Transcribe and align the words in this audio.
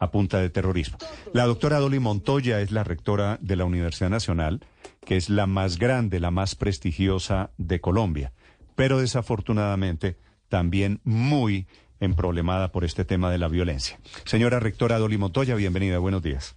a 0.00 0.10
punta 0.10 0.38
de 0.40 0.50
terrorismo. 0.50 0.98
La 1.32 1.44
doctora 1.44 1.78
Dolly 1.78 1.98
Montoya 1.98 2.60
es 2.60 2.70
la 2.70 2.84
rectora 2.84 3.38
de 3.40 3.56
la 3.56 3.64
Universidad 3.64 4.10
Nacional, 4.10 4.60
que 5.04 5.16
es 5.16 5.28
la 5.28 5.46
más 5.46 5.78
grande, 5.78 6.20
la 6.20 6.30
más 6.30 6.54
prestigiosa 6.54 7.50
de 7.58 7.80
Colombia, 7.80 8.32
pero 8.74 8.98
desafortunadamente 8.98 10.16
también 10.48 11.00
muy 11.04 11.66
emproblemada 12.00 12.72
por 12.72 12.84
este 12.84 13.04
tema 13.04 13.30
de 13.30 13.38
la 13.38 13.48
violencia. 13.48 13.98
Señora 14.24 14.60
rectora 14.60 14.98
Dolly 14.98 15.18
Montoya, 15.18 15.54
bienvenida, 15.54 15.98
buenos 15.98 16.22
días. 16.22 16.56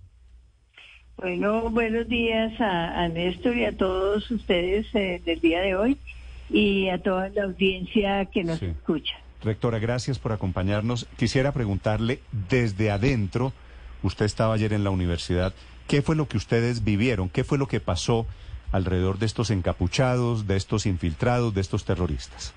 Bueno, 1.17 1.69
buenos 1.69 2.09
días 2.09 2.51
a, 2.59 3.07
Néstor 3.07 3.55
y 3.55 3.65
a 3.65 3.77
todos 3.77 4.29
ustedes 4.31 4.85
eh, 4.93 5.21
del 5.23 5.39
día 5.39 5.61
de 5.61 5.75
hoy 5.75 5.97
y 6.49 6.89
a 6.89 7.01
toda 7.01 7.29
la 7.29 7.43
audiencia 7.45 8.25
que 8.25 8.43
nos 8.43 8.61
escucha. 8.61 9.15
Rectora, 9.45 9.77
gracias 9.77 10.17
por 10.17 10.31
acompañarnos. 10.31 11.07
Quisiera 11.17 11.51
preguntarle 11.51 12.19
desde 12.49 12.89
adentro, 12.89 13.53
usted 14.01 14.25
estaba 14.25 14.55
ayer 14.55 14.73
en 14.73 14.83
la 14.83 14.89
universidad, 14.89 15.53
¿qué 15.87 16.01
fue 16.01 16.15
lo 16.15 16.27
que 16.27 16.37
ustedes 16.37 16.83
vivieron? 16.83 17.29
¿Qué 17.29 17.43
fue 17.43 17.59
lo 17.59 17.67
que 17.67 17.79
pasó 17.79 18.25
alrededor 18.71 19.19
de 19.19 19.27
estos 19.27 19.51
encapuchados, 19.51 20.47
de 20.47 20.55
estos 20.55 20.87
infiltrados, 20.87 21.53
de 21.53 21.61
estos 21.61 21.85
terroristas? 21.85 22.55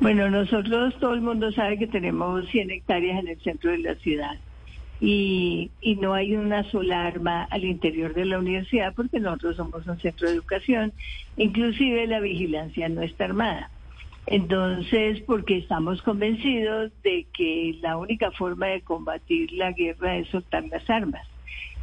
Bueno, 0.00 0.28
nosotros, 0.30 0.98
todo 0.98 1.14
el 1.14 1.20
mundo 1.20 1.52
sabe 1.52 1.78
que 1.78 1.86
tenemos 1.86 2.44
100 2.50 2.72
hectáreas 2.72 3.20
en 3.20 3.28
el 3.28 3.40
centro 3.40 3.70
de 3.70 3.78
la 3.78 3.94
ciudad 3.94 4.36
y, 5.00 5.70
y 5.80 5.94
no 5.96 6.14
hay 6.14 6.34
una 6.34 6.68
sola 6.72 7.06
arma 7.06 7.44
al 7.44 7.64
interior 7.64 8.14
de 8.14 8.24
la 8.24 8.40
universidad 8.40 8.94
porque 8.96 9.20
nosotros 9.20 9.56
somos 9.56 9.86
un 9.86 10.00
centro 10.00 10.26
de 10.28 10.34
educación, 10.34 10.92
inclusive 11.36 12.08
la 12.08 12.18
vigilancia 12.18 12.88
no 12.88 13.02
está 13.02 13.26
armada. 13.26 13.70
Entonces, 14.26 15.20
porque 15.26 15.58
estamos 15.58 16.00
convencidos 16.02 16.92
de 17.02 17.26
que 17.32 17.78
la 17.82 17.96
única 17.96 18.30
forma 18.32 18.68
de 18.68 18.80
combatir 18.80 19.52
la 19.52 19.72
guerra 19.72 20.16
es 20.16 20.28
soltar 20.28 20.64
las 20.68 20.88
armas. 20.88 21.26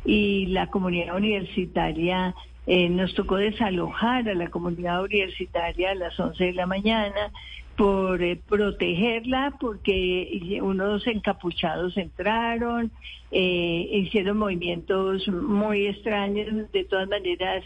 Y 0.06 0.48
la 0.48 0.68
comunidad 0.68 1.16
universitaria 1.16 2.34
eh, 2.66 2.90
nos 2.90 3.14
tocó 3.14 3.36
desalojar 3.36 4.28
a 4.28 4.34
la 4.34 4.50
comunidad 4.50 5.04
universitaria 5.04 5.92
a 5.92 5.96
las 5.96 6.20
11 6.20 6.46
de 6.46 6.54
la 6.54 6.66
mañana 6.66 7.32
por 7.78 8.22
eh, 8.22 8.40
protegerla, 8.48 9.56
porque 9.60 10.60
unos 10.62 11.06
encapuchados 11.08 11.98
entraron, 11.98 12.92
eh, 13.32 13.90
hicieron 13.92 14.38
movimientos 14.38 15.28
muy 15.28 15.88
extraños. 15.88 16.72
De 16.72 16.84
todas 16.84 17.08
maneras, 17.08 17.64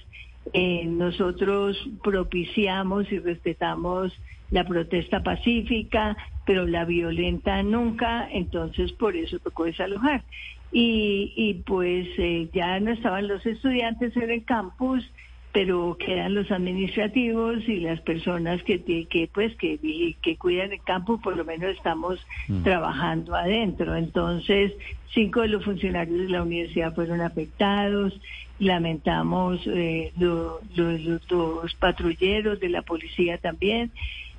eh, 0.54 0.86
nosotros 0.86 1.78
propiciamos 2.04 3.12
y 3.12 3.20
respetamos 3.20 4.14
la 4.52 4.64
protesta 4.64 5.24
pacífica, 5.24 6.16
pero 6.46 6.66
la 6.68 6.86
violenta 6.86 7.62
nunca, 7.64 8.28
entonces 8.32 8.92
por 8.94 9.16
eso 9.16 9.40
tocó 9.40 9.66
desalojar. 9.66 10.24
Y, 10.72 11.34
y 11.36 11.54
pues 11.66 12.08
ya 12.54 12.80
no 12.80 12.92
estaban 12.92 13.28
los 13.28 13.46
estudiantes 13.46 14.16
en 14.18 14.30
el 14.30 14.44
campus, 14.44 15.10
pero 15.56 15.96
quedan 15.98 16.36
los 16.36 16.52
administrativos 16.52 17.66
y 17.70 17.80
las 17.80 18.02
personas 18.02 18.62
que, 18.64 18.84
que 18.84 19.30
pues 19.34 19.56
que, 19.56 19.80
que 20.22 20.36
cuidan 20.36 20.74
el 20.74 20.82
campo, 20.82 21.18
por 21.22 21.38
lo 21.38 21.46
menos 21.46 21.70
estamos 21.70 22.20
mm. 22.50 22.64
trabajando 22.64 23.34
adentro. 23.36 23.96
Entonces, 23.96 24.74
cinco 25.14 25.44
de 25.44 25.48
los 25.48 25.64
funcionarios 25.64 26.20
de 26.20 26.30
la 26.30 26.44
universidad 26.44 26.94
fueron 26.94 27.22
afectados. 27.22 28.20
Lamentamos 28.60 29.62
eh, 29.68 30.14
los 30.18 31.74
patrulleros 31.80 32.60
de 32.60 32.70
la 32.70 32.82
policía 32.82 33.38
también 33.38 33.92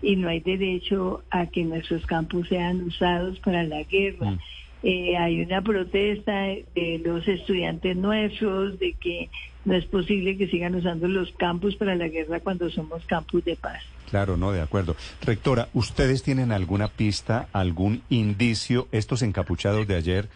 y 0.03 0.17
no 0.17 0.28
hay 0.28 0.41
derecho 0.41 1.23
a 1.31 1.47
que 1.47 1.64
nuestros 1.64 2.05
campos 2.06 2.48
sean 2.48 2.83
usados 2.83 3.39
para 3.41 3.62
la 3.64 3.83
guerra. 3.83 4.33
Mm. 4.33 4.39
Eh, 4.83 5.17
hay 5.17 5.41
una 5.41 5.62
protesta 5.62 6.33
de 6.75 7.00
los 7.05 7.27
estudiantes 7.27 7.97
nuestros 7.97 8.78
de 8.78 8.92
que 8.92 9.31
no 9.64 9.75
es 9.75 9.84
posible 9.86 10.36
que 10.36 10.47
sigan 10.47 10.75
usando 10.77 11.08
los 11.08 11.33
campus 11.33 11.75
para 11.77 11.97
la 11.97 12.08
guerra 12.08 12.41
cuando 12.41 12.70
somos 12.70 13.05
campus 13.06 13.45
de 13.45 13.57
paz. 13.57 13.83
Claro, 14.08 14.36
no, 14.36 14.52
de 14.52 14.61
acuerdo. 14.61 14.95
Rectora, 15.23 15.69
¿ustedes 15.74 16.23
tienen 16.23 16.52
alguna 16.52 16.89
pista, 16.89 17.48
algún 17.52 18.02
indicio? 18.08 18.86
¿Estos 18.92 19.23
encapuchados 19.23 19.89
de 19.89 19.96
ayer 19.96 20.29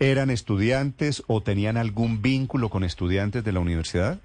eran 0.00 0.30
estudiantes 0.30 1.22
o 1.26 1.40
tenían 1.40 1.76
algún 1.76 2.22
vínculo 2.22 2.68
con 2.68 2.84
estudiantes 2.84 3.44
de 3.44 3.52
la 3.52 3.60
universidad? 3.60 4.20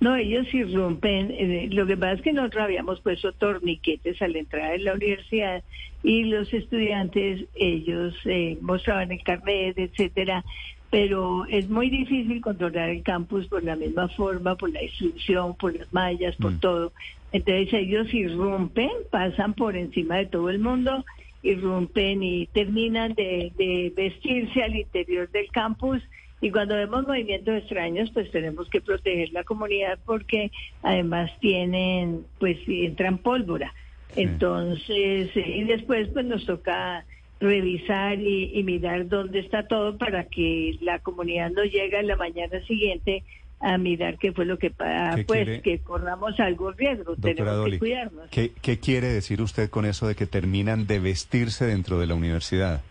No, 0.00 0.14
ellos 0.14 0.52
irrumpen. 0.54 1.30
Eh, 1.32 1.68
lo 1.70 1.86
que 1.86 1.96
pasa 1.96 2.14
es 2.14 2.22
que 2.22 2.32
nosotros 2.32 2.64
habíamos 2.64 3.00
puesto 3.00 3.32
torniquetes 3.32 4.22
a 4.22 4.28
la 4.28 4.38
entrada 4.38 4.70
de 4.70 4.78
la 4.78 4.94
universidad 4.94 5.62
y 6.02 6.24
los 6.24 6.52
estudiantes, 6.52 7.44
ellos 7.56 8.14
eh, 8.24 8.56
mostraban 8.60 9.10
el 9.10 9.22
carnet, 9.24 9.76
etcétera, 9.76 10.44
pero 10.90 11.44
es 11.46 11.68
muy 11.68 11.90
difícil 11.90 12.40
controlar 12.40 12.90
el 12.90 13.02
campus 13.02 13.46
por 13.48 13.64
la 13.64 13.74
misma 13.74 14.08
forma, 14.08 14.54
por 14.54 14.70
la 14.70 14.82
instrucción, 14.82 15.56
por 15.56 15.76
las 15.76 15.92
mallas, 15.92 16.36
por 16.36 16.52
mm. 16.52 16.60
todo. 16.60 16.92
Entonces 17.32 17.74
ellos 17.74 18.12
irrumpen, 18.14 18.90
pasan 19.10 19.54
por 19.54 19.76
encima 19.76 20.16
de 20.16 20.26
todo 20.26 20.48
el 20.48 20.60
mundo, 20.60 21.04
irrumpen 21.42 22.22
y 22.22 22.46
terminan 22.46 23.14
de, 23.14 23.52
de 23.56 23.92
vestirse 23.96 24.62
al 24.62 24.76
interior 24.76 25.30
del 25.30 25.48
campus 25.50 26.02
y 26.40 26.50
cuando 26.50 26.76
vemos 26.76 27.06
movimientos 27.06 27.56
extraños, 27.56 28.10
pues 28.12 28.30
tenemos 28.30 28.68
que 28.70 28.80
proteger 28.80 29.32
la 29.32 29.42
comunidad 29.42 29.98
porque 30.04 30.52
además 30.82 31.30
tienen, 31.40 32.24
pues 32.38 32.58
entran 32.66 33.18
pólvora. 33.18 33.74
Entonces, 34.14 35.30
eh, 35.36 35.54
y 35.56 35.64
después 35.64 36.08
pues 36.08 36.24
nos 36.26 36.46
toca 36.46 37.04
revisar 37.40 38.20
y, 38.20 38.62
mirar 38.64 39.08
dónde 39.08 39.40
está 39.40 39.66
todo 39.66 39.96
para 39.96 40.24
que 40.24 40.76
la 40.80 40.98
comunidad 41.00 41.50
no 41.50 41.64
llegue 41.64 41.96
a 41.96 42.02
la 42.02 42.16
mañana 42.16 42.60
siguiente 42.66 43.22
a 43.60 43.78
mirar 43.78 44.18
qué 44.18 44.32
fue 44.32 44.44
lo 44.44 44.58
que 44.58 44.70
pasa, 44.70 45.18
pues 45.26 45.60
que 45.62 45.78
corramos 45.80 46.38
algo 46.38 46.70
riesgo, 46.72 47.16
tenemos 47.16 47.68
que 47.68 47.78
cuidarnos. 47.78 48.28
¿qué, 48.30 48.52
¿Qué 48.62 48.78
quiere 48.78 49.08
decir 49.08 49.42
usted 49.42 49.68
con 49.70 49.84
eso 49.84 50.06
de 50.06 50.14
que 50.14 50.26
terminan 50.26 50.86
de 50.86 51.00
vestirse 51.00 51.66
dentro 51.66 51.98
de 51.98 52.06
la 52.06 52.14
universidad? 52.14 52.82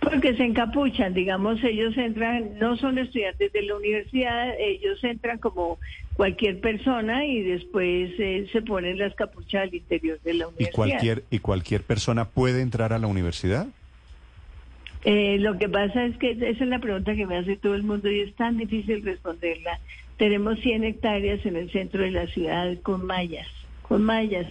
Porque 0.00 0.36
se 0.36 0.44
encapuchan, 0.44 1.14
digamos, 1.14 1.62
ellos 1.64 1.96
entran, 1.96 2.58
no 2.58 2.76
son 2.76 2.98
estudiantes 2.98 3.52
de 3.52 3.62
la 3.62 3.76
universidad, 3.76 4.54
ellos 4.60 5.02
entran 5.02 5.38
como 5.38 5.78
cualquier 6.14 6.60
persona 6.60 7.26
y 7.26 7.42
después 7.42 8.12
eh, 8.18 8.46
se 8.52 8.62
ponen 8.62 8.98
las 8.98 9.14
capuchas 9.16 9.62
al 9.62 9.74
interior 9.74 10.20
de 10.20 10.34
la 10.34 10.46
universidad. 10.46 10.70
¿Y 10.70 10.74
cualquier, 10.74 11.24
¿Y 11.30 11.38
cualquier 11.40 11.82
persona 11.82 12.26
puede 12.26 12.62
entrar 12.62 12.92
a 12.92 12.98
la 12.98 13.08
universidad? 13.08 13.66
Eh, 15.04 15.38
lo 15.38 15.58
que 15.58 15.68
pasa 15.68 16.04
es 16.04 16.16
que 16.16 16.32
esa 16.32 16.46
es 16.46 16.60
la 16.68 16.78
pregunta 16.78 17.14
que 17.14 17.26
me 17.26 17.36
hace 17.36 17.56
todo 17.56 17.74
el 17.74 17.82
mundo 17.82 18.10
y 18.10 18.20
es 18.20 18.34
tan 18.34 18.56
difícil 18.56 19.04
responderla. 19.04 19.78
Tenemos 20.16 20.58
100 20.60 20.84
hectáreas 20.84 21.44
en 21.44 21.56
el 21.56 21.70
centro 21.70 22.02
de 22.02 22.10
la 22.10 22.26
ciudad 22.26 22.76
con 22.82 23.06
mallas 23.06 23.46
con 23.88 24.02
mallas. 24.02 24.46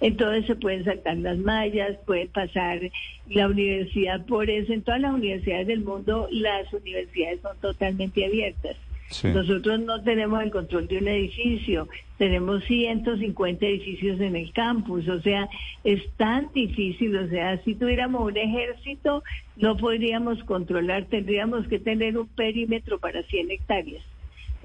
Entonces 0.00 0.46
se 0.46 0.56
pueden 0.56 0.84
sacar 0.84 1.16
las 1.16 1.38
mallas, 1.38 1.96
pueden 2.06 2.28
pasar 2.28 2.80
la 3.28 3.48
universidad 3.48 4.24
por 4.26 4.50
eso. 4.50 4.72
En 4.72 4.82
todas 4.82 5.00
las 5.00 5.14
universidades 5.14 5.66
del 5.66 5.80
mundo 5.80 6.28
las 6.30 6.72
universidades 6.72 7.40
son 7.40 7.56
totalmente 7.58 8.24
abiertas. 8.24 8.76
Nosotros 9.22 9.80
no 9.80 10.02
tenemos 10.02 10.42
el 10.42 10.50
control 10.50 10.88
de 10.88 10.98
un 10.98 11.08
edificio, 11.08 11.88
tenemos 12.18 12.64
150 12.64 13.64
edificios 13.64 14.20
en 14.20 14.34
el 14.34 14.52
campus, 14.52 15.08
o 15.08 15.20
sea, 15.22 15.48
es 15.84 16.02
tan 16.16 16.52
difícil, 16.52 17.16
o 17.16 17.28
sea, 17.28 17.62
si 17.62 17.76
tuviéramos 17.76 18.22
un 18.22 18.36
ejército 18.36 19.22
no 19.56 19.76
podríamos 19.76 20.42
controlar, 20.44 21.06
tendríamos 21.06 21.66
que 21.68 21.78
tener 21.78 22.18
un 22.18 22.26
perímetro 22.26 22.98
para 22.98 23.22
100 23.22 23.50
hectáreas. 23.50 24.02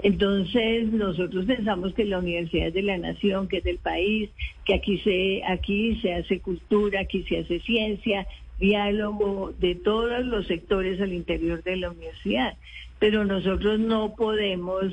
Entonces, 0.04 0.92
nosotros 0.92 1.46
pensamos 1.46 1.94
que 1.94 2.06
la 2.06 2.20
universidad 2.20 2.70
es 2.70 2.74
de 2.74 2.82
la 2.82 2.98
nación, 2.98 3.48
que 3.48 3.58
es 3.58 3.64
del 3.64 3.78
país, 3.78 4.30
que 4.66 4.74
aquí 4.74 4.98
se, 5.00 5.44
aquí 5.48 6.00
se 6.02 6.14
hace 6.14 6.40
cultura, 6.40 7.02
aquí 7.02 7.24
se 7.24 7.40
hace 7.40 7.60
ciencia, 7.60 8.26
diálogo 8.62 9.54
de 9.60 9.76
todos 9.76 10.26
los 10.26 10.48
sectores 10.48 11.02
al 11.02 11.12
interior 11.12 11.62
de 11.64 11.76
la 11.76 11.92
universidad. 11.92 12.56
Pero 13.00 13.26
nosotros 13.26 13.80
no 13.80 14.16
podemos 14.16 14.86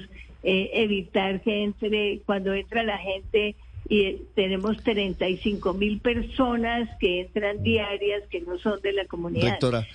eh, 0.42 0.70
evitar 0.72 1.40
que 1.42 1.62
entre, 1.62 2.20
cuando 2.26 2.54
entra 2.54 2.82
la 2.82 2.98
gente, 2.98 3.54
y 3.90 4.16
tenemos 4.34 4.82
35 4.82 5.72
mil 5.72 6.00
personas 6.00 6.90
que 7.00 7.22
entran 7.22 7.62
diarias 7.62 8.22
que 8.30 8.40
no 8.42 8.58
son 8.58 8.80
de 8.82 8.92
la 8.92 9.06
comunidad. 9.06 9.52
Doctora, 9.52 9.86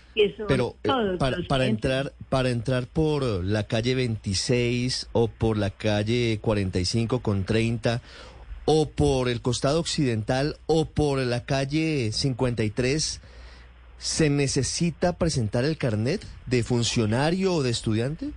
pero 0.48 0.76
eh, 0.84 0.90
para, 1.48 1.68
entrar 1.68 2.12
para 2.30 2.50
entrar 2.50 2.88
por 2.88 3.24
la 3.24 3.68
calle 3.68 3.94
26 3.94 5.10
o 5.12 5.28
por 5.28 5.58
la 5.58 5.70
calle 5.70 6.40
45 6.42 7.20
con 7.20 7.44
30 7.44 8.02
o 8.66 8.90
por 8.90 9.30
el 9.30 9.42
costado 9.42 9.80
occidental 9.80 10.58
o 10.66 10.86
por 10.86 11.20
la 11.20 11.46
calle 11.46 12.12
53 12.12 13.22
¿se 14.04 14.30
necesita 14.30 15.18
presentar 15.18 15.64
el 15.64 15.78
carnet 15.78 16.22
de 16.46 16.62
funcionario 16.62 17.54
o 17.54 17.64
de 17.64 17.70
estudiante? 17.70 18.32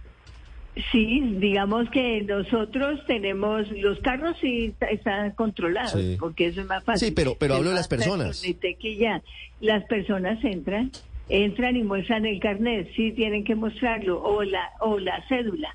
Sí, 0.92 1.20
digamos 1.40 1.90
que 1.90 2.22
nosotros 2.22 3.00
tenemos, 3.08 3.68
los 3.72 3.98
carros 3.98 4.36
sí 4.40 4.72
están 4.88 5.32
controlados, 5.32 6.00
porque 6.20 6.46
eso 6.46 6.60
es 6.60 6.68
más 6.68 6.84
fácil. 6.84 7.08
Sí, 7.08 7.14
pero, 7.14 7.34
pero 7.36 7.56
hablo 7.56 7.70
de 7.70 7.74
las 7.74 7.88
personas. 7.88 8.42
Que 8.42 8.96
ya 8.96 9.20
las 9.60 9.84
personas 9.86 10.38
entran, 10.44 10.92
entran 11.28 11.76
y 11.76 11.82
muestran 11.82 12.26
el 12.26 12.38
carnet, 12.38 12.88
sí 12.94 13.10
tienen 13.10 13.42
que 13.42 13.56
mostrarlo, 13.56 14.22
o 14.22 14.44
la, 14.44 14.70
o 14.78 15.00
la 15.00 15.26
cédula, 15.28 15.74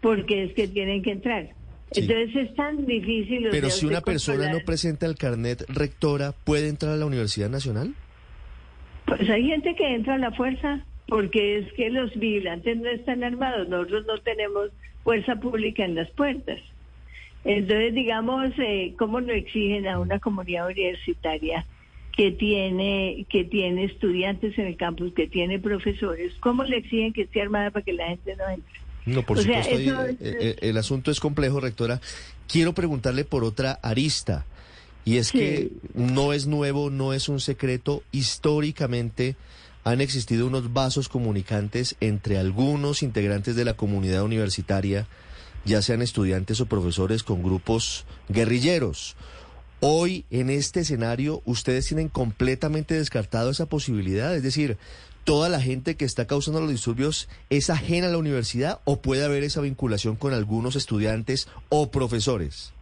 porque 0.00 0.44
es 0.44 0.54
que 0.54 0.68
tienen 0.68 1.02
que 1.02 1.12
entrar. 1.12 1.50
Entonces 1.90 2.34
es 2.34 2.54
tan 2.54 2.86
difícil. 2.86 3.48
Pero 3.50 3.68
si 3.68 3.84
una 3.84 4.00
persona 4.00 4.50
no 4.50 4.60
presenta 4.60 5.04
el 5.04 5.16
carnet 5.16 5.66
rectora, 5.68 6.32
¿puede 6.44 6.68
entrar 6.68 6.94
a 6.94 6.96
la 6.96 7.04
Universidad 7.04 7.50
Nacional? 7.50 7.94
Pues 9.08 9.28
hay 9.30 9.46
gente 9.46 9.74
que 9.74 9.94
entra 9.94 10.14
a 10.14 10.18
la 10.18 10.32
fuerza, 10.32 10.80
porque 11.06 11.58
es 11.58 11.72
que 11.72 11.90
los 11.90 12.14
vigilantes 12.14 12.76
no 12.76 12.88
están 12.88 13.24
armados, 13.24 13.68
nosotros 13.68 14.06
no 14.06 14.18
tenemos 14.18 14.70
fuerza 15.02 15.36
pública 15.36 15.84
en 15.84 15.94
las 15.94 16.10
puertas. 16.10 16.60
Entonces, 17.44 17.94
digamos, 17.94 18.50
eh, 18.58 18.94
¿cómo 18.98 19.20
lo 19.20 19.32
exigen 19.32 19.86
a 19.86 19.98
una 19.98 20.18
comunidad 20.18 20.66
universitaria 20.66 21.64
que 22.14 22.32
tiene, 22.32 23.24
que 23.30 23.44
tiene 23.44 23.84
estudiantes 23.84 24.58
en 24.58 24.66
el 24.66 24.76
campus, 24.76 25.14
que 25.14 25.28
tiene 25.28 25.58
profesores? 25.58 26.34
¿Cómo 26.40 26.64
le 26.64 26.78
exigen 26.78 27.12
que 27.12 27.22
esté 27.22 27.40
armada 27.40 27.70
para 27.70 27.84
que 27.84 27.92
la 27.92 28.08
gente 28.08 28.36
no 28.36 28.48
entre? 28.48 28.78
No, 29.06 29.22
por 29.22 29.38
supuesto, 29.38 29.74
eh, 29.74 30.16
eh, 30.20 30.56
el 30.60 30.76
asunto 30.76 31.10
es 31.10 31.20
complejo, 31.20 31.60
rectora. 31.60 32.00
Quiero 32.46 32.74
preguntarle 32.74 33.24
por 33.24 33.44
otra 33.44 33.78
arista, 33.82 34.44
y 35.08 35.16
es 35.16 35.32
que 35.32 35.72
no 35.94 36.34
es 36.34 36.46
nuevo, 36.46 36.90
no 36.90 37.14
es 37.14 37.30
un 37.30 37.40
secreto. 37.40 38.02
Históricamente 38.12 39.36
han 39.82 40.02
existido 40.02 40.46
unos 40.46 40.74
vasos 40.74 41.08
comunicantes 41.08 41.96
entre 42.00 42.36
algunos 42.36 43.02
integrantes 43.02 43.56
de 43.56 43.64
la 43.64 43.72
comunidad 43.72 44.22
universitaria, 44.22 45.06
ya 45.64 45.80
sean 45.80 46.02
estudiantes 46.02 46.60
o 46.60 46.66
profesores 46.66 47.22
con 47.22 47.42
grupos 47.42 48.04
guerrilleros. 48.28 49.16
Hoy, 49.80 50.26
en 50.30 50.50
este 50.50 50.80
escenario, 50.80 51.40
ustedes 51.46 51.86
tienen 51.86 52.10
completamente 52.10 52.92
descartado 52.92 53.48
esa 53.48 53.64
posibilidad, 53.64 54.36
es 54.36 54.42
decir, 54.42 54.76
toda 55.24 55.48
la 55.48 55.62
gente 55.62 55.96
que 55.96 56.04
está 56.04 56.26
causando 56.26 56.60
los 56.60 56.68
disturbios 56.70 57.30
es 57.48 57.70
ajena 57.70 58.08
a 58.08 58.10
la 58.10 58.18
universidad 58.18 58.80
o 58.84 59.00
puede 59.00 59.24
haber 59.24 59.42
esa 59.42 59.62
vinculación 59.62 60.16
con 60.16 60.34
algunos 60.34 60.76
estudiantes 60.76 61.48
o 61.70 61.90
profesores? 61.90 62.74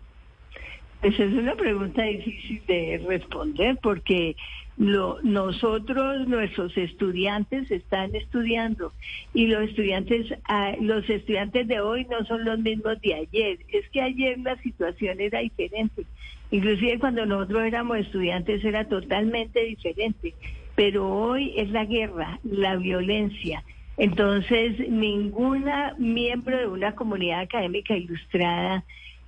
Esa 1.07 1.23
es 1.23 1.33
una 1.35 1.55
pregunta 1.55 2.03
difícil 2.03 2.61
de 2.67 3.01
responder 3.07 3.79
porque 3.81 4.35
lo, 4.77 5.19
nosotros, 5.23 6.27
nuestros 6.27 6.77
estudiantes 6.77 7.71
están 7.71 8.15
estudiando 8.17 8.93
y 9.33 9.47
los 9.47 9.69
estudiantes, 9.69 10.27
ah, 10.49 10.75
los 10.81 11.09
estudiantes 11.09 11.69
de 11.69 11.79
hoy 11.79 12.07
no 12.11 12.27
son 12.27 12.45
los 12.45 12.59
mismos 12.59 13.01
de 13.03 13.15
ayer. 13.15 13.59
Es 13.73 13.89
que 13.91 14.01
ayer 14.03 14.37
la 14.41 14.57
situación 14.63 15.21
era 15.21 15.39
diferente. 15.39 16.03
Inclusive 16.51 16.99
cuando 16.99 17.25
nosotros 17.25 17.63
éramos 17.63 17.99
estudiantes 17.99 18.65
era 18.65 18.89
totalmente 18.89 19.63
diferente 19.63 20.35
pero 20.75 21.09
hoy 21.09 21.55
es 21.57 21.71
la 21.71 21.85
guerra, 21.87 22.39
la 22.45 22.77
violencia. 22.77 23.65
Entonces, 23.97 24.79
ninguna 24.91 25.95
miembro 25.99 26.59
de 26.59 26.67
una 26.67 26.95
comunidad 26.95 27.41
académica 27.41 27.97
ilustrada 27.97 28.85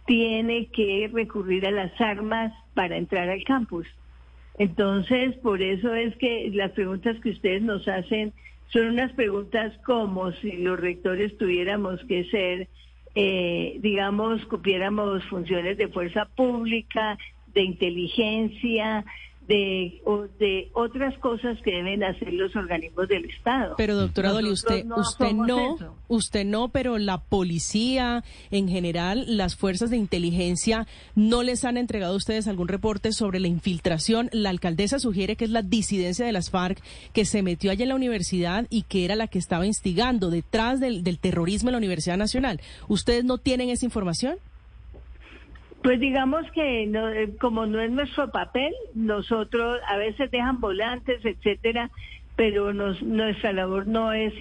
tiene 0.08 0.68
que 0.68 1.08
recurrir 1.12 1.66
a 1.66 1.70
las 1.70 2.00
armas 2.00 2.52
para 2.72 2.96
entrar 2.96 3.28
al 3.28 3.44
campus. 3.44 3.86
Entonces, 4.58 5.36
por 5.36 5.62
eso 5.62 5.94
es 5.94 6.16
que 6.16 6.50
las 6.54 6.72
preguntas 6.72 7.20
que 7.20 7.30
ustedes 7.30 7.60
nos 7.60 7.86
hacen 7.86 8.32
son 8.72 8.86
unas 8.88 9.12
preguntas 9.12 9.76
como 9.84 10.32
si 10.32 10.52
los 10.52 10.80
rectores 10.80 11.36
tuviéramos 11.36 12.02
que 12.04 12.24
ser, 12.24 12.68
eh, 13.14 13.76
digamos, 13.80 14.44
cupiéramos 14.46 15.24
funciones 15.26 15.76
de 15.76 15.88
fuerza 15.88 16.24
pública, 16.24 17.18
de 17.52 17.62
inteligencia, 17.62 19.04
de, 19.48 20.02
de 20.38 20.70
otras 20.74 21.18
cosas 21.18 21.58
que 21.64 21.70
deben 21.72 22.04
hacer 22.04 22.32
los 22.34 22.54
organismos 22.54 23.08
del 23.08 23.24
Estado. 23.24 23.74
Pero 23.78 23.96
doctora 23.96 24.30
Dolly, 24.30 24.50
usted 24.50 24.84
no, 24.84 24.96
usted 24.96 25.32
no, 25.32 25.76
usted 26.08 26.44
no, 26.44 26.68
pero 26.68 26.98
la 26.98 27.18
policía 27.18 28.22
en 28.50 28.68
general, 28.68 29.24
las 29.38 29.56
fuerzas 29.56 29.88
de 29.88 29.96
inteligencia, 29.96 30.86
¿no 31.14 31.42
les 31.42 31.64
han 31.64 31.78
entregado 31.78 32.12
a 32.12 32.16
ustedes 32.16 32.46
algún 32.46 32.68
reporte 32.68 33.12
sobre 33.12 33.40
la 33.40 33.48
infiltración? 33.48 34.28
La 34.32 34.50
alcaldesa 34.50 34.98
sugiere 34.98 35.36
que 35.36 35.46
es 35.46 35.50
la 35.50 35.62
disidencia 35.62 36.26
de 36.26 36.32
las 36.32 36.50
FARC 36.50 36.82
que 37.14 37.24
se 37.24 37.42
metió 37.42 37.70
allá 37.70 37.84
en 37.84 37.88
la 37.88 37.94
universidad 37.94 38.66
y 38.68 38.82
que 38.82 39.06
era 39.06 39.16
la 39.16 39.28
que 39.28 39.38
estaba 39.38 39.66
instigando 39.66 40.30
detrás 40.30 40.78
del, 40.78 41.02
del 41.02 41.18
terrorismo 41.18 41.70
en 41.70 41.72
la 41.72 41.78
Universidad 41.78 42.18
Nacional. 42.18 42.60
¿Ustedes 42.86 43.24
no 43.24 43.38
tienen 43.38 43.70
esa 43.70 43.86
información? 43.86 44.36
Pues 45.82 46.00
digamos 46.00 46.50
que 46.52 46.86
no, 46.86 47.08
eh, 47.08 47.36
como 47.40 47.66
no 47.66 47.80
es 47.80 47.90
nuestro 47.90 48.30
papel, 48.30 48.74
nosotros 48.94 49.80
a 49.86 49.96
veces 49.96 50.30
dejan 50.30 50.60
volantes, 50.60 51.24
etcétera, 51.24 51.90
pero 52.36 52.72
nos, 52.72 53.02
nuestra 53.02 53.52
labor 53.52 53.86
no 53.86 54.12
es, 54.12 54.32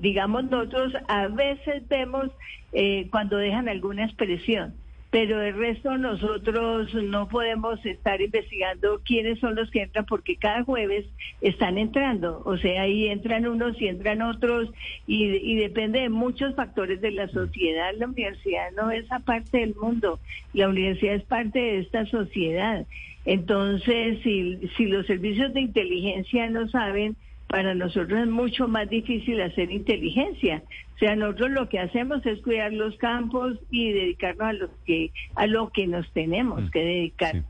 digamos 0.00 0.44
nosotros 0.44 0.92
a 1.08 1.28
veces 1.28 1.86
vemos 1.88 2.30
eh, 2.72 3.08
cuando 3.10 3.36
dejan 3.36 3.68
alguna 3.68 4.04
expresión 4.04 4.74
pero 5.10 5.40
el 5.40 5.54
resto 5.54 5.96
nosotros 5.98 6.92
no 6.94 7.28
podemos 7.28 7.84
estar 7.86 8.20
investigando 8.20 9.00
quiénes 9.04 9.38
son 9.38 9.54
los 9.54 9.70
que 9.70 9.82
entran 9.82 10.04
porque 10.04 10.36
cada 10.36 10.64
jueves 10.64 11.06
están 11.40 11.78
entrando, 11.78 12.42
o 12.44 12.56
sea, 12.58 12.82
ahí 12.82 13.08
entran 13.08 13.46
unos 13.46 13.80
y 13.80 13.88
entran 13.88 14.22
otros 14.22 14.70
y, 15.06 15.56
depende 15.56 16.00
de 16.00 16.08
muchos 16.08 16.54
factores 16.54 17.00
de 17.00 17.12
la 17.12 17.28
sociedad. 17.28 17.92
La 17.96 18.06
universidad 18.06 18.70
no 18.76 18.90
es 18.90 19.10
aparte 19.10 19.58
del 19.58 19.74
mundo, 19.74 20.18
la 20.52 20.68
universidad 20.68 21.14
es 21.14 21.24
parte 21.24 21.58
de 21.58 21.78
esta 21.78 22.06
sociedad. 22.06 22.86
Entonces, 23.24 24.20
si, 24.22 24.68
si 24.76 24.86
los 24.86 25.06
servicios 25.06 25.52
de 25.52 25.60
inteligencia 25.60 26.48
no 26.48 26.68
saben, 26.68 27.16
para 27.46 27.74
nosotros 27.74 28.20
es 28.20 28.28
mucho 28.28 28.68
más 28.68 28.88
difícil 28.88 29.40
hacer 29.40 29.70
inteligencia. 29.70 30.62
O 30.96 30.98
sea, 30.98 31.14
nosotros 31.14 31.50
lo 31.50 31.68
que 31.68 31.78
hacemos 31.78 32.24
es 32.26 32.40
cuidar 32.40 32.72
los 32.72 32.96
campos 32.96 33.58
y 33.70 33.92
dedicarnos 33.92 34.48
a 34.48 34.52
lo 34.52 34.70
que 34.84 35.12
a 35.34 35.46
lo 35.46 35.70
que 35.70 35.86
nos 35.86 36.10
tenemos 36.12 36.62
mm, 36.62 36.68
que 36.70 36.80
dedicar. 36.80 37.42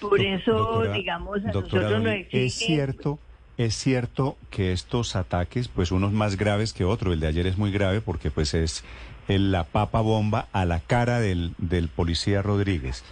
Por 0.00 0.20
eso, 0.20 0.82
digamos, 0.92 1.44
a 1.44 1.52
nosotros 1.52 2.02
no 2.02 2.10
Es 2.10 2.54
cierto, 2.54 3.18
es 3.56 3.74
cierto 3.74 4.36
que 4.50 4.72
estos 4.72 5.14
ataques, 5.14 5.68
pues 5.68 5.92
unos 5.92 6.12
más 6.12 6.36
graves 6.36 6.72
que 6.72 6.84
otro. 6.84 7.12
El 7.12 7.20
de 7.20 7.26
ayer 7.28 7.46
es 7.46 7.58
muy 7.58 7.70
grave 7.70 8.00
porque 8.00 8.30
pues 8.30 8.54
es 8.54 8.84
la 9.28 9.64
papa 9.64 10.00
bomba 10.00 10.48
a 10.52 10.64
la 10.64 10.80
cara 10.80 11.20
del, 11.20 11.52
del 11.58 11.88
policía 11.88 12.42
Rodríguez. 12.42 13.04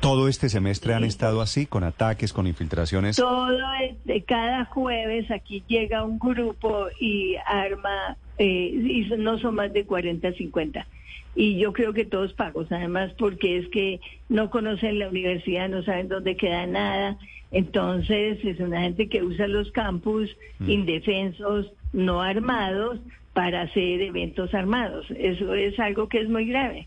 Todo 0.00 0.28
este 0.28 0.48
semestre 0.48 0.94
han 0.94 1.04
estado 1.04 1.40
así, 1.40 1.66
con 1.66 1.84
ataques, 1.84 2.32
con 2.32 2.46
infiltraciones. 2.46 3.16
Todo, 3.16 3.58
este, 3.82 4.22
cada 4.22 4.64
jueves 4.66 5.30
aquí 5.30 5.62
llega 5.66 6.04
un 6.04 6.18
grupo 6.18 6.86
y 7.00 7.36
arma, 7.46 8.16
eh, 8.38 8.44
y 8.74 9.08
no 9.18 9.38
son 9.38 9.54
más 9.54 9.72
de 9.72 9.84
40, 9.84 10.32
50. 10.32 10.86
Y 11.34 11.58
yo 11.58 11.72
creo 11.72 11.92
que 11.92 12.04
todos 12.04 12.32
pagos, 12.34 12.70
además, 12.70 13.12
porque 13.18 13.58
es 13.58 13.68
que 13.68 14.00
no 14.28 14.50
conocen 14.50 14.98
la 14.98 15.08
universidad, 15.08 15.68
no 15.68 15.82
saben 15.82 16.08
dónde 16.08 16.36
queda 16.36 16.66
nada. 16.66 17.16
Entonces, 17.50 18.38
es 18.44 18.60
una 18.60 18.82
gente 18.82 19.08
que 19.08 19.22
usa 19.22 19.46
los 19.46 19.70
campus 19.72 20.28
mm. 20.58 20.70
indefensos, 20.70 21.72
no 21.92 22.20
armados, 22.20 22.98
para 23.32 23.62
hacer 23.62 24.02
eventos 24.02 24.52
armados. 24.52 25.06
Eso 25.16 25.54
es 25.54 25.78
algo 25.78 26.08
que 26.08 26.20
es 26.20 26.28
muy 26.28 26.46
grave. 26.46 26.86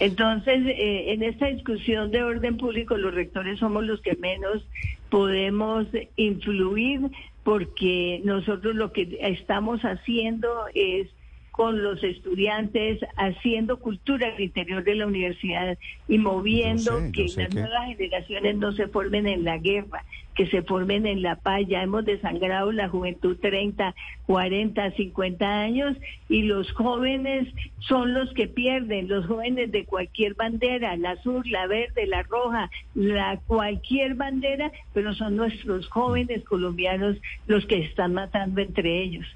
Entonces, 0.00 0.66
eh, 0.66 1.12
en 1.12 1.22
esta 1.22 1.46
discusión 1.46 2.10
de 2.10 2.22
orden 2.22 2.56
público, 2.56 2.96
los 2.96 3.14
rectores 3.14 3.58
somos 3.58 3.84
los 3.84 4.00
que 4.00 4.16
menos 4.16 4.62
podemos 5.08 5.86
influir 6.16 7.00
porque 7.44 8.20
nosotros 8.24 8.74
lo 8.74 8.92
que 8.92 9.18
estamos 9.20 9.80
haciendo 9.82 10.48
es 10.74 11.08
con 11.52 11.82
los 11.82 12.02
estudiantes, 12.02 12.98
haciendo 13.16 13.78
cultura 13.78 14.28
al 14.34 14.40
interior 14.40 14.82
de 14.82 14.94
la 14.94 15.06
universidad 15.06 15.78
y 16.08 16.16
moviendo 16.16 16.92
que 17.12 17.26
las 17.36 17.54
nuevas 17.54 17.86
generaciones 17.88 18.56
no 18.56 18.72
se 18.72 18.88
formen 18.88 19.26
en 19.26 19.44
la 19.44 19.58
guerra, 19.58 20.02
que 20.34 20.46
se 20.46 20.62
formen 20.62 21.06
en 21.06 21.20
la 21.20 21.36
paz. 21.36 21.60
Ya 21.68 21.82
hemos 21.82 22.06
desangrado 22.06 22.72
la 22.72 22.88
juventud 22.88 23.36
30, 23.38 23.94
40, 24.26 24.92
50 24.92 25.60
años 25.60 25.96
y 26.30 26.42
los 26.44 26.72
jóvenes 26.72 27.48
son 27.80 28.14
los 28.14 28.32
que 28.32 28.48
pierden, 28.48 29.08
los 29.08 29.26
jóvenes 29.26 29.70
de 29.72 29.84
cualquier 29.84 30.32
bandera, 30.34 30.96
la 30.96 31.10
azul, 31.12 31.44
la 31.50 31.66
verde, 31.66 32.06
la 32.06 32.22
roja, 32.22 32.70
la 32.94 33.38
cualquier 33.46 34.14
bandera, 34.14 34.72
pero 34.94 35.12
son 35.12 35.36
nuestros 35.36 35.86
jóvenes 35.88 36.44
colombianos 36.44 37.18
los 37.46 37.66
que 37.66 37.80
están 37.80 38.14
matando 38.14 38.62
entre 38.62 39.02
ellos. 39.02 39.26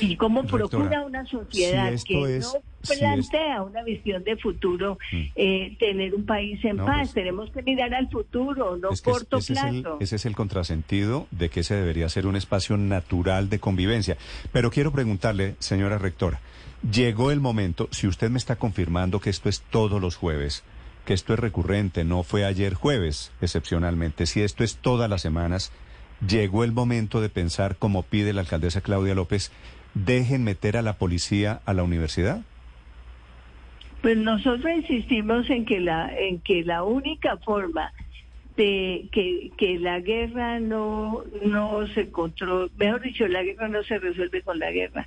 Y 0.00 0.16
cómo 0.16 0.44
procura 0.44 1.04
una 1.04 1.24
sociedad 1.26 1.92
que 2.06 2.40
no 2.40 2.52
plantea 2.82 3.62
una 3.62 3.82
visión 3.82 4.24
de 4.24 4.36
futuro, 4.36 4.98
mm. 5.12 5.22
eh, 5.36 5.76
tener 5.78 6.14
un 6.14 6.24
país 6.24 6.64
en 6.64 6.78
paz. 6.78 6.96
Pues 6.96 7.14
Tenemos 7.14 7.50
que 7.50 7.62
mirar 7.62 7.94
al 7.94 8.08
futuro, 8.08 8.76
no 8.76 8.88
corto 9.02 9.38
ese 9.38 9.52
plazo. 9.52 9.68
Es 9.68 9.74
el, 9.74 9.86
ese 10.00 10.16
es 10.16 10.26
el 10.26 10.36
contrasentido 10.36 11.26
de 11.30 11.48
que 11.48 11.60
ese 11.60 11.74
debería 11.74 12.08
ser 12.08 12.26
un 12.26 12.36
espacio 12.36 12.76
natural 12.76 13.48
de 13.48 13.58
convivencia. 13.60 14.16
Pero 14.52 14.70
quiero 14.70 14.92
preguntarle, 14.92 15.54
señora 15.58 15.98
rectora, 15.98 16.40
llegó 16.90 17.30
el 17.30 17.40
momento, 17.40 17.88
si 17.90 18.06
usted 18.06 18.30
me 18.30 18.38
está 18.38 18.56
confirmando 18.56 19.20
que 19.20 19.30
esto 19.30 19.48
es 19.48 19.60
todos 19.70 20.00
los 20.00 20.16
jueves, 20.16 20.64
que 21.04 21.14
esto 21.14 21.32
es 21.34 21.38
recurrente, 21.38 22.04
no 22.04 22.22
fue 22.22 22.44
ayer 22.44 22.74
jueves, 22.74 23.32
excepcionalmente, 23.40 24.26
si 24.26 24.42
esto 24.42 24.64
es 24.64 24.76
todas 24.76 25.08
las 25.08 25.22
semanas, 25.22 25.72
llegó 26.26 26.64
el 26.64 26.72
momento 26.72 27.20
de 27.20 27.28
pensar, 27.28 27.76
como 27.76 28.02
pide 28.02 28.32
la 28.32 28.42
alcaldesa 28.42 28.80
Claudia 28.80 29.14
López, 29.14 29.52
dejen 29.94 30.44
meter 30.44 30.76
a 30.76 30.82
la 30.82 30.94
policía 30.94 31.60
a 31.64 31.74
la 31.74 31.82
universidad? 31.82 32.42
Pues 34.02 34.16
nosotros 34.16 34.72
insistimos 34.74 35.48
en 35.50 35.66
que 35.66 35.80
la, 35.80 36.10
en 36.16 36.40
que 36.40 36.64
la 36.64 36.84
única 36.84 37.36
forma 37.38 37.92
de 38.56 39.08
que, 39.12 39.50
que 39.56 39.78
la 39.78 40.00
guerra 40.00 40.58
no, 40.58 41.22
no 41.44 41.86
se 41.88 42.10
controla, 42.10 42.70
mejor 42.76 43.02
dicho, 43.02 43.26
la 43.28 43.42
guerra 43.42 43.68
no 43.68 43.82
se 43.82 43.98
resuelve 43.98 44.42
con 44.42 44.58
la 44.58 44.70
guerra. 44.70 45.06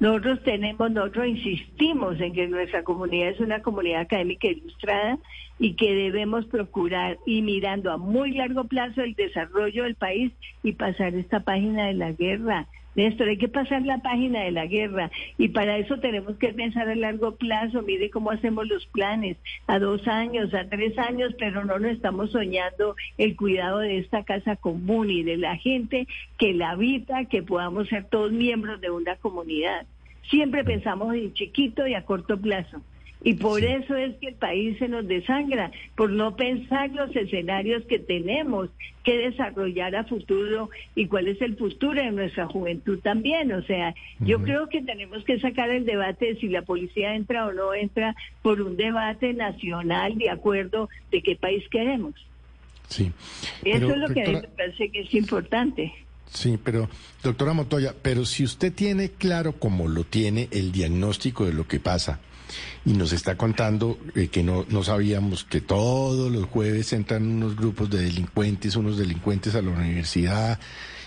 Nosotros 0.00 0.42
tenemos, 0.44 0.90
nosotros 0.90 1.26
insistimos 1.26 2.18
en 2.20 2.32
que 2.32 2.48
nuestra 2.48 2.82
comunidad 2.82 3.28
es 3.28 3.40
una 3.40 3.60
comunidad 3.60 4.00
académica 4.00 4.48
ilustrada 4.48 5.18
y 5.58 5.74
que 5.74 5.94
debemos 5.94 6.46
procurar 6.46 7.18
y 7.26 7.42
mirando 7.42 7.92
a 7.92 7.98
muy 7.98 8.32
largo 8.32 8.64
plazo 8.64 9.02
el 9.02 9.14
desarrollo 9.14 9.84
del 9.84 9.96
país 9.96 10.32
y 10.62 10.72
pasar 10.72 11.14
esta 11.14 11.40
página 11.40 11.88
de 11.88 11.94
la 11.94 12.12
guerra. 12.12 12.66
Néstor, 12.96 13.28
hay 13.28 13.36
que 13.36 13.48
pasar 13.48 13.82
la 13.82 13.98
página 13.98 14.40
de 14.40 14.50
la 14.50 14.66
guerra 14.66 15.10
y 15.38 15.48
para 15.48 15.78
eso 15.78 15.98
tenemos 15.98 16.36
que 16.38 16.52
pensar 16.52 16.88
a 16.88 16.94
largo 16.94 17.36
plazo. 17.36 17.82
Mire 17.82 18.10
cómo 18.10 18.30
hacemos 18.30 18.66
los 18.68 18.84
planes 18.86 19.36
a 19.68 19.78
dos 19.78 20.06
años, 20.08 20.52
a 20.54 20.68
tres 20.68 20.98
años, 20.98 21.32
pero 21.38 21.64
no 21.64 21.78
nos 21.78 21.92
estamos 21.92 22.32
soñando 22.32 22.96
el 23.16 23.36
cuidado 23.36 23.78
de 23.78 23.98
esta 23.98 24.24
casa 24.24 24.56
común 24.56 25.10
y 25.10 25.22
de 25.22 25.36
la 25.36 25.56
gente 25.56 26.08
que 26.36 26.52
la 26.52 26.70
habita, 26.70 27.26
que 27.26 27.42
podamos 27.42 27.88
ser 27.88 28.06
todos 28.06 28.32
miembros 28.32 28.80
de 28.80 28.90
una 28.90 29.16
comunidad. 29.16 29.86
Siempre 30.28 30.64
pensamos 30.64 31.14
en 31.14 31.32
chiquito 31.32 31.86
y 31.86 31.94
a 31.94 32.04
corto 32.04 32.40
plazo. 32.40 32.82
Y 33.22 33.34
por 33.34 33.62
eso 33.62 33.94
es 33.96 34.16
que 34.16 34.28
el 34.28 34.34
país 34.34 34.78
se 34.78 34.88
nos 34.88 35.06
desangra, 35.06 35.70
por 35.94 36.10
no 36.10 36.36
pensar 36.36 36.90
los 36.90 37.14
escenarios 37.14 37.84
que 37.84 37.98
tenemos 37.98 38.70
que 39.04 39.18
desarrollar 39.18 39.94
a 39.94 40.04
futuro 40.04 40.70
y 40.94 41.06
cuál 41.06 41.28
es 41.28 41.40
el 41.42 41.56
futuro 41.56 42.00
de 42.00 42.12
nuestra 42.12 42.46
juventud 42.46 42.98
también. 43.00 43.52
O 43.52 43.62
sea, 43.62 43.94
yo 44.20 44.42
creo 44.42 44.68
que 44.68 44.82
tenemos 44.82 45.22
que 45.24 45.38
sacar 45.38 45.70
el 45.70 45.84
debate 45.84 46.26
de 46.26 46.40
si 46.40 46.48
la 46.48 46.62
policía 46.62 47.14
entra 47.14 47.46
o 47.46 47.52
no 47.52 47.74
entra 47.74 48.16
por 48.42 48.62
un 48.62 48.76
debate 48.76 49.34
nacional 49.34 50.16
de 50.16 50.30
acuerdo 50.30 50.88
de 51.10 51.22
qué 51.22 51.36
país 51.36 51.62
queremos. 51.70 52.14
Sí. 52.88 53.12
Eso 53.64 53.90
es 53.90 53.98
lo 53.98 54.08
que 54.08 54.22
a 54.22 54.26
mí 54.28 54.32
me 54.32 54.48
parece 54.48 54.90
que 54.90 55.00
es 55.00 55.14
importante. 55.14 55.92
Sí, 56.26 56.58
pero 56.62 56.88
doctora 57.22 57.52
Montoya, 57.52 57.94
pero 58.00 58.24
si 58.24 58.44
usted 58.44 58.72
tiene 58.72 59.10
claro 59.10 59.52
como 59.52 59.88
lo 59.88 60.04
tiene 60.04 60.48
el 60.52 60.72
diagnóstico 60.72 61.44
de 61.44 61.52
lo 61.52 61.66
que 61.66 61.80
pasa, 61.80 62.20
y 62.84 62.92
nos 62.92 63.12
está 63.12 63.36
contando 63.36 63.98
eh, 64.14 64.28
que 64.28 64.42
no, 64.42 64.64
no 64.68 64.82
sabíamos 64.82 65.44
que 65.44 65.60
todos 65.60 66.30
los 66.30 66.46
jueves 66.46 66.92
entran 66.92 67.26
unos 67.26 67.56
grupos 67.56 67.90
de 67.90 68.02
delincuentes, 68.02 68.76
unos 68.76 68.98
delincuentes 68.98 69.54
a 69.54 69.62
la 69.62 69.70
universidad 69.70 70.58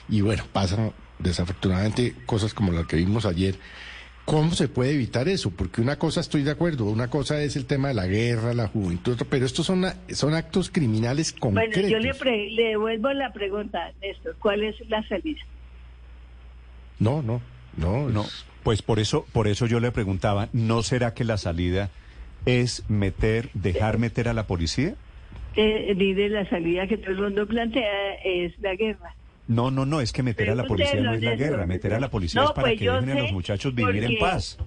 y 0.09 0.21
bueno, 0.21 0.43
pasan 0.51 0.91
desafortunadamente 1.19 2.15
cosas 2.25 2.53
como 2.53 2.71
las 2.71 2.85
que 2.85 2.97
vimos 2.97 3.25
ayer. 3.25 3.55
¿Cómo 4.25 4.51
se 4.51 4.69
puede 4.69 4.91
evitar 4.91 5.27
eso? 5.27 5.51
Porque 5.51 5.81
una 5.81 5.97
cosa 5.97 6.21
estoy 6.21 6.43
de 6.43 6.51
acuerdo, 6.51 6.85
una 6.85 7.09
cosa 7.09 7.41
es 7.41 7.57
el 7.57 7.65
tema 7.65 7.89
de 7.89 7.93
la 7.93 8.07
guerra, 8.07 8.53
la 8.53 8.67
juventud, 8.67 9.17
pero 9.29 9.45
estos 9.45 9.65
son, 9.65 9.85
son 10.09 10.33
actos 10.33 10.69
criminales 10.69 11.33
concretos. 11.33 11.81
Bueno, 11.81 11.89
yo 11.89 11.99
le, 11.99 12.49
le 12.51 12.63
devuelvo 12.69 13.11
la 13.11 13.33
pregunta, 13.33 13.91
Néstor, 14.01 14.37
¿cuál 14.39 14.63
es 14.63 14.75
la 14.87 15.05
salida? 15.09 15.41
No, 16.99 17.21
no, 17.21 17.41
no, 17.75 18.07
no. 18.07 18.25
Pues 18.63 18.81
por 18.81 18.99
eso, 18.99 19.25
por 19.33 19.47
eso 19.47 19.65
yo 19.65 19.79
le 19.79 19.91
preguntaba, 19.91 20.49
¿no 20.53 20.83
será 20.83 21.13
que 21.13 21.23
la 21.23 21.37
salida 21.37 21.89
es 22.45 22.89
meter, 22.89 23.49
dejar 23.53 23.97
meter 23.97 24.29
a 24.29 24.33
la 24.33 24.47
policía? 24.47 24.95
Eh, 25.55 26.29
la 26.29 26.49
salida 26.49 26.87
que 26.87 26.97
todo 26.97 27.11
el 27.11 27.21
mundo 27.21 27.45
plantea 27.45 28.15
es 28.23 28.53
la 28.59 28.75
guerra. 28.75 29.15
No, 29.47 29.71
no, 29.71 29.85
no, 29.85 29.99
es 29.99 30.13
que 30.13 30.23
meter 30.23 30.49
a 30.49 30.55
la 30.55 30.63
policía 30.63 31.01
no 31.01 31.13
es 31.13 31.21
la 31.21 31.35
guerra, 31.35 31.65
meter 31.65 31.93
a 31.93 31.99
la 31.99 32.09
policía 32.09 32.43
es 32.43 32.51
para 32.51 32.69
pues 32.69 32.79
que 32.79 32.89
dejen 32.89 33.09
a 33.11 33.21
los 33.21 33.33
muchachos 33.33 33.75
vivir 33.75 34.03
en 34.03 34.17
paz. 34.17 34.57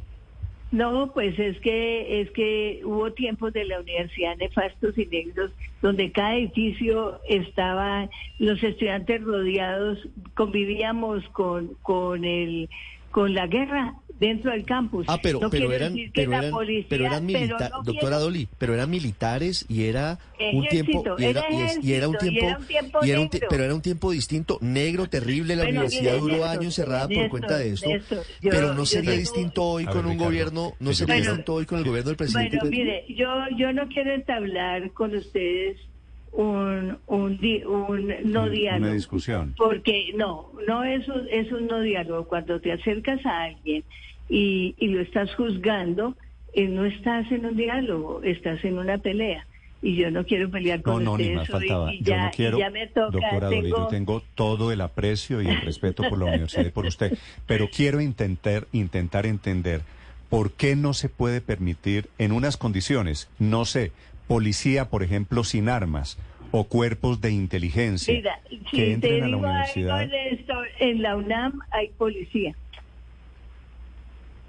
No, 0.72 1.12
pues 1.14 1.38
es 1.38 1.58
que 1.60 2.20
es 2.20 2.30
que 2.32 2.82
hubo 2.84 3.12
tiempos 3.12 3.52
de 3.52 3.64
la 3.64 3.80
universidad 3.80 4.36
nefastos 4.36 4.98
y 4.98 5.06
negros 5.06 5.52
donde 5.80 6.10
cada 6.10 6.34
edificio 6.34 7.20
estaba 7.28 8.10
los 8.38 8.62
estudiantes 8.62 9.22
rodeados, 9.22 9.98
convivíamos 10.34 11.24
con 11.28 11.74
con 11.82 12.24
el 12.24 12.68
con 13.16 13.32
la 13.32 13.46
guerra 13.46 13.94
dentro 14.20 14.50
del 14.50 14.66
campus. 14.66 15.06
Ah, 15.08 15.16
pero, 15.22 15.40
pero 15.48 15.72
eran, 15.72 15.96
pero 16.14 16.34
eran, 16.34 16.52
pero 16.86 17.06
eran 17.06 17.24
militares, 17.24 17.70
doctora 17.82 18.18
Dolly, 18.18 18.46
pero 18.58 18.74
eran 18.74 18.90
militares 18.90 19.64
y 19.70 19.84
era 19.84 20.18
un 20.52 20.66
tiempo, 20.68 21.02
y 21.16 21.24
era, 21.24 21.44
y 21.80 21.92
era 21.94 22.08
un 22.08 22.18
tiempo, 22.18 22.46
y 23.00 23.10
era 23.10 23.20
un 23.22 23.30
pero 23.30 23.64
era 23.64 23.74
un 23.74 23.80
tiempo 23.80 24.10
distinto, 24.10 24.58
negro, 24.60 25.08
terrible, 25.08 25.56
la 25.56 25.62
universidad 25.62 26.18
duró 26.18 26.44
años 26.44 26.74
cerrada 26.74 27.08
por 27.08 27.30
cuenta 27.30 27.56
de 27.56 27.70
esto, 27.70 27.88
pero 28.42 28.74
no 28.74 28.84
sería 28.84 29.12
distinto 29.12 29.62
hoy 29.64 29.86
con 29.86 30.04
un 30.04 30.18
gobierno, 30.18 30.74
no 30.78 30.92
sería 30.92 31.14
distinto 31.14 31.54
hoy 31.54 31.64
con 31.64 31.78
el 31.78 31.86
gobierno 31.86 32.10
del 32.10 32.18
presidente. 32.18 32.58
Bueno, 32.58 32.70
mire, 32.70 33.06
yo, 33.08 33.30
yo 33.56 33.72
no 33.72 33.88
quiero 33.88 34.12
entablar 34.12 34.92
con 34.92 35.16
ustedes 35.16 35.78
un, 36.36 36.98
un, 37.06 37.40
un 37.66 38.14
no 38.24 38.48
diálogo. 38.50 38.84
Una 38.84 38.92
discusión. 38.92 39.54
Porque 39.56 40.12
no, 40.16 40.52
no 40.68 40.84
es 40.84 41.08
un, 41.08 41.26
es 41.30 41.50
un 41.50 41.66
no 41.66 41.80
diálogo. 41.80 42.28
Cuando 42.28 42.60
te 42.60 42.72
acercas 42.72 43.24
a 43.24 43.44
alguien 43.44 43.82
y, 44.28 44.74
y 44.78 44.88
lo 44.88 45.00
estás 45.00 45.34
juzgando, 45.34 46.14
eh, 46.52 46.68
no 46.68 46.84
estás 46.84 47.30
en 47.32 47.46
un 47.46 47.56
diálogo, 47.56 48.22
estás 48.22 48.62
en 48.64 48.78
una 48.78 48.98
pelea. 48.98 49.46
Y 49.82 49.96
yo 49.96 50.10
no 50.10 50.24
quiero 50.24 50.50
pelear 50.50 50.82
con 50.82 51.04
no, 51.04 51.12
ustedes. 51.12 51.28
No, 51.28 51.32
ni 51.32 51.38
más 51.38 51.48
faltaba. 51.48 51.92
yo 52.00 52.16
no 52.16 52.30
quiero, 52.34 52.58
me 52.70 52.86
toca, 52.88 53.10
doctora 53.10 53.48
tengo... 53.48 53.68
yo 53.68 53.86
tengo 53.86 54.22
todo 54.34 54.72
el 54.72 54.80
aprecio 54.80 55.40
y 55.40 55.46
el 55.46 55.60
respeto 55.62 56.02
por 56.08 56.18
la 56.18 56.26
universidad 56.26 56.66
y 56.66 56.70
por 56.70 56.86
usted, 56.86 57.16
pero 57.46 57.68
quiero 57.68 58.00
intentar, 58.00 58.66
intentar 58.72 59.26
entender 59.26 59.82
por 60.28 60.52
qué 60.52 60.76
no 60.76 60.92
se 60.92 61.08
puede 61.08 61.40
permitir 61.40 62.08
en 62.18 62.32
unas 62.32 62.56
condiciones, 62.56 63.28
no 63.38 63.64
sé, 63.64 63.92
policía, 64.26 64.90
por 64.90 65.02
ejemplo, 65.02 65.44
sin 65.44 65.68
armas 65.68 66.18
o 66.50 66.64
cuerpos 66.64 67.20
de 67.20 67.32
inteligencia 67.32 68.40
que 68.70 68.92
entren 68.92 69.24
a 69.24 69.28
la 69.28 69.36
universidad. 69.36 70.08
en 70.78 71.02
la 71.02 71.16
UNAM 71.16 71.60
hay 71.70 71.88
policía. 71.88 72.54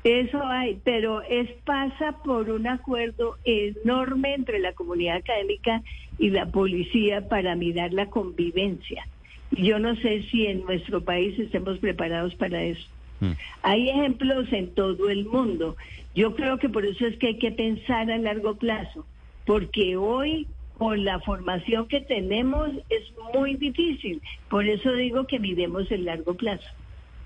Eso 0.03 0.41
hay, 0.45 0.79
pero 0.83 1.21
es 1.21 1.51
pasa 1.65 2.13
por 2.23 2.49
un 2.49 2.67
acuerdo 2.67 3.37
enorme 3.43 4.35
entre 4.35 4.59
la 4.59 4.71
comunidad 4.73 5.17
académica 5.17 5.81
y 6.17 6.29
la 6.29 6.45
policía 6.45 7.27
para 7.27 7.55
mirar 7.55 7.91
la 7.93 8.05
convivencia. 8.05 9.05
Yo 9.51 9.79
no 9.79 9.95
sé 9.97 10.23
si 10.31 10.45
en 10.45 10.61
nuestro 10.61 11.03
país 11.03 11.37
estemos 11.39 11.79
preparados 11.79 12.35
para 12.35 12.63
eso. 12.63 12.87
Hmm. 13.19 13.31
Hay 13.63 13.89
ejemplos 13.89 14.51
en 14.53 14.73
todo 14.73 15.09
el 15.09 15.25
mundo. 15.25 15.75
Yo 16.15 16.35
creo 16.35 16.57
que 16.57 16.69
por 16.69 16.85
eso 16.85 17.05
es 17.05 17.17
que 17.17 17.27
hay 17.27 17.37
que 17.37 17.51
pensar 17.51 18.09
a 18.09 18.17
largo 18.17 18.55
plazo 18.55 19.05
porque 19.47 19.95
hoy 19.95 20.45
con 20.77 21.03
la 21.03 21.19
formación 21.21 21.87
que 21.87 22.01
tenemos 22.01 22.69
es 22.89 23.03
muy 23.33 23.55
difícil. 23.55 24.21
Por 24.49 24.67
eso 24.67 24.91
digo 24.91 25.25
que 25.25 25.39
miremos 25.39 25.89
el 25.89 26.05
largo 26.05 26.35
plazo. 26.35 26.67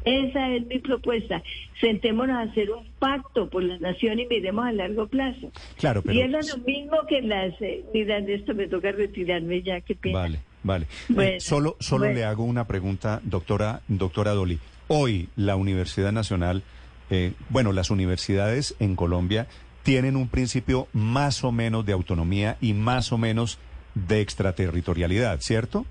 Esa 0.05 0.49
es 0.49 0.65
mi 0.67 0.79
propuesta. 0.79 1.43
Sentémonos 1.79 2.37
a 2.37 2.51
hacer 2.51 2.71
un 2.71 2.87
pacto 2.97 3.49
por 3.49 3.63
la 3.63 3.77
nación 3.79 4.19
y 4.19 4.27
miremos 4.27 4.65
a 4.65 4.71
largo 4.71 5.07
plazo. 5.07 5.51
Claro, 5.77 6.01
pero... 6.01 6.13
Y 6.13 6.21
es 6.21 6.31
lo 6.31 6.57
mismo 6.59 6.97
que 7.09 7.21
las... 7.21 7.53
Eh, 7.61 7.83
mira, 7.93 8.19
esto 8.19 8.53
me 8.53 8.67
toca 8.67 8.91
retirarme 8.91 9.61
ya, 9.61 9.81
qué 9.81 9.95
pena. 9.95 10.19
Vale, 10.19 10.39
vale. 10.63 10.87
Eh, 11.17 11.39
solo 11.39 11.75
solo 11.79 12.11
le 12.11 12.23
hago 12.23 12.43
una 12.43 12.67
pregunta, 12.67 13.19
doctora, 13.23 13.81
doctora 13.87 14.31
Dolly. 14.31 14.59
Hoy 14.87 15.27
la 15.35 15.55
Universidad 15.55 16.11
Nacional, 16.11 16.63
eh, 17.09 17.33
bueno, 17.49 17.73
las 17.73 17.91
universidades 17.91 18.75
en 18.79 18.95
Colombia 18.95 19.47
tienen 19.83 20.15
un 20.15 20.27
principio 20.27 20.87
más 20.93 21.43
o 21.43 21.51
menos 21.51 21.85
de 21.85 21.93
autonomía 21.93 22.57
y 22.61 22.73
más 22.73 23.11
o 23.11 23.17
menos 23.17 23.59
de 23.95 24.21
extraterritorialidad, 24.21 25.39
¿cierto? 25.41 25.85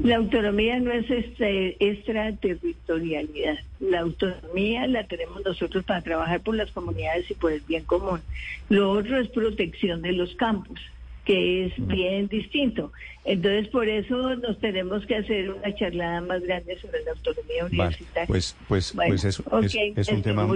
La 0.00 0.16
autonomía 0.16 0.80
no 0.80 0.90
es 0.92 1.08
este, 1.08 1.76
extraterritorialidad. 1.78 3.58
La 3.78 4.00
autonomía 4.00 4.86
la 4.88 5.04
tenemos 5.04 5.44
nosotros 5.44 5.84
para 5.84 6.02
trabajar 6.02 6.40
por 6.40 6.56
las 6.56 6.70
comunidades 6.72 7.30
y 7.30 7.34
por 7.34 7.52
el 7.52 7.60
bien 7.60 7.84
común. 7.84 8.20
Lo 8.68 8.90
otro 8.90 9.20
es 9.20 9.28
protección 9.28 10.02
de 10.02 10.12
los 10.12 10.34
campos 10.34 10.80
que 11.24 11.66
es 11.66 11.72
bien 11.86 12.28
distinto. 12.28 12.92
Entonces, 13.24 13.68
por 13.68 13.88
eso 13.88 14.36
nos 14.36 14.58
tenemos 14.60 15.06
que 15.06 15.16
hacer 15.16 15.50
una 15.50 15.74
charlada 15.74 16.20
más 16.20 16.42
grande 16.42 16.78
sobre 16.78 17.02
la 17.04 17.12
autonomía 17.12 17.64
universitaria. 17.64 18.26
pues, 18.26 18.54
pues, 18.68 18.92
pues 18.94 19.24
eso 19.24 19.42
es, 19.62 19.74
un 20.08 20.22
tema, 20.22 20.46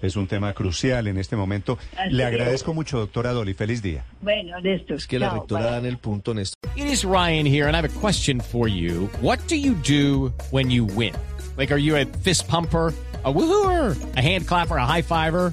es 0.00 0.16
un, 0.16 0.26
tema 0.28 0.52
crucial 0.52 1.08
en 1.08 1.18
este 1.18 1.34
momento. 1.34 1.76
Le 2.10 2.24
agradezco 2.24 2.72
mucho, 2.72 2.98
doctora 2.98 3.32
Dolly. 3.32 3.54
Feliz 3.54 3.82
día. 3.82 4.04
Bueno, 4.20 4.60
Néstor. 4.60 4.98
Es 4.98 5.08
que 5.08 5.18
la 5.18 5.30
rectora 5.30 5.72
da 5.72 5.78
en 5.78 5.86
el 5.86 5.98
punto, 5.98 6.34
Néstor. 6.34 6.56
It 6.76 6.86
is 6.86 7.04
Ryan 7.04 7.44
here, 7.44 7.66
and 7.66 7.74
I 7.74 7.80
have 7.80 7.96
a 7.96 8.00
question 8.00 8.40
for 8.40 8.68
you. 8.68 9.08
What 9.20 9.40
do 9.48 9.56
you 9.56 9.74
do 9.74 10.32
when 10.52 10.70
you 10.70 10.84
win? 10.84 11.14
Like, 11.56 11.72
are 11.72 11.80
you 11.80 11.96
a 11.96 12.04
fist 12.04 12.46
pumper, 12.46 12.94
a 13.24 13.32
woohooer, 13.32 13.96
a 14.16 14.20
hand 14.20 14.46
clapper, 14.46 14.76
a 14.76 14.86
high 14.86 15.02
fiver? 15.02 15.52